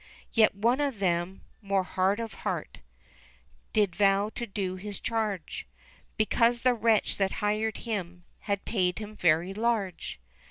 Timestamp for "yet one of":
0.33-0.97